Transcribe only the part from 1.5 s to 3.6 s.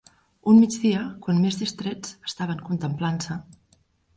distrets estaven contemplant-se...